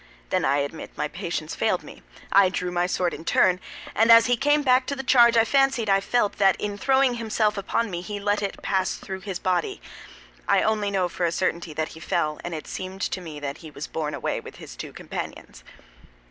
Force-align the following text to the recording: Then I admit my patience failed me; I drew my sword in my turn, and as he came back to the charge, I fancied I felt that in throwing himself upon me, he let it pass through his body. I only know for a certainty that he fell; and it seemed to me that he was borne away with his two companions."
Then 0.31 0.43
I 0.45 0.57
admit 0.57 0.97
my 0.97 1.07
patience 1.07 1.53
failed 1.53 1.83
me; 1.83 2.01
I 2.31 2.49
drew 2.49 2.71
my 2.71 2.87
sword 2.87 3.13
in 3.13 3.19
my 3.19 3.23
turn, 3.25 3.59
and 3.93 4.11
as 4.11 4.25
he 4.25 4.35
came 4.35 4.63
back 4.63 4.87
to 4.87 4.95
the 4.95 5.03
charge, 5.03 5.37
I 5.37 5.45
fancied 5.45 5.91
I 5.91 5.99
felt 6.01 6.39
that 6.39 6.59
in 6.59 6.75
throwing 6.75 7.13
himself 7.13 7.55
upon 7.55 7.91
me, 7.91 8.01
he 8.01 8.19
let 8.19 8.41
it 8.41 8.63
pass 8.63 8.95
through 8.95 9.19
his 9.19 9.37
body. 9.37 9.79
I 10.47 10.63
only 10.63 10.89
know 10.89 11.07
for 11.07 11.27
a 11.27 11.31
certainty 11.31 11.73
that 11.75 11.89
he 11.89 11.99
fell; 11.99 12.39
and 12.43 12.55
it 12.55 12.65
seemed 12.65 13.01
to 13.03 13.21
me 13.21 13.39
that 13.41 13.59
he 13.59 13.69
was 13.69 13.85
borne 13.85 14.15
away 14.15 14.39
with 14.39 14.55
his 14.55 14.75
two 14.75 14.91
companions." 14.91 15.63